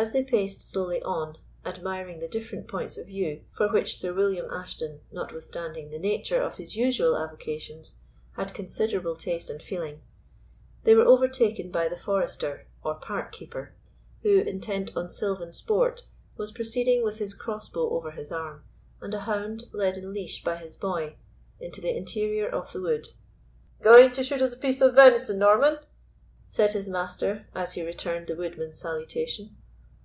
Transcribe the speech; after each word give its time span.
As 0.00 0.12
they 0.12 0.22
paced 0.22 0.62
slowly 0.62 1.02
on, 1.02 1.38
admiring 1.66 2.20
the 2.20 2.28
different 2.28 2.68
points 2.68 2.96
of 2.96 3.08
view, 3.08 3.42
for 3.56 3.66
which 3.68 3.96
Sir 3.96 4.14
William 4.14 4.48
Ashton, 4.48 5.00
notwithstanding 5.10 5.90
the 5.90 5.98
nature 5.98 6.40
of 6.40 6.56
his 6.56 6.76
usual 6.76 7.16
avocations, 7.16 7.96
had 8.36 8.54
considerable 8.54 9.16
taste 9.16 9.50
and 9.50 9.60
feeling, 9.60 10.00
they 10.84 10.94
were 10.94 11.04
overtaken 11.04 11.72
by 11.72 11.88
the 11.88 11.98
forester, 11.98 12.68
or 12.84 12.94
park 12.94 13.32
keeper, 13.32 13.74
who, 14.22 14.38
intent 14.38 14.96
on 14.96 15.08
silvan 15.10 15.52
sport, 15.52 16.04
was 16.36 16.52
proceeding 16.52 17.02
with 17.02 17.18
his 17.18 17.34
crossbow 17.34 17.90
over 17.90 18.12
his 18.12 18.30
arm, 18.30 18.62
and 19.00 19.12
a 19.14 19.20
hound 19.22 19.64
led 19.72 19.96
in 19.96 20.12
leash 20.12 20.44
by 20.44 20.54
his 20.58 20.76
boy, 20.76 21.16
into 21.58 21.80
the 21.80 21.90
interior 21.90 22.48
of 22.48 22.70
the 22.72 22.80
wood. 22.80 23.08
"Going 23.82 24.12
to 24.12 24.22
shoot 24.22 24.42
us 24.42 24.52
a 24.52 24.56
piece 24.58 24.80
of 24.80 24.94
venison, 24.94 25.40
Norman?" 25.40 25.78
said 26.46 26.70
his 26.70 26.88
master, 26.88 27.48
as 27.52 27.72
he 27.72 27.84
returned 27.84 28.28
the 28.28 28.36
woodsman's 28.36 28.78
salutation. 28.78 29.56